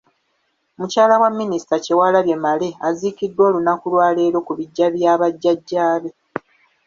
Mukyala 0.77 1.15
wa 1.21 1.29
Minisita 1.39 1.75
Kyewalabye 1.83 2.35
Male 2.43 2.69
aziikiddwa 2.87 3.41
olunaku 3.49 3.85
lwaleero 3.93 4.37
ku 4.47 4.51
biggya 4.57 4.87
bya 4.95 5.13
bajjajja 5.21 5.85
be. 6.01 6.11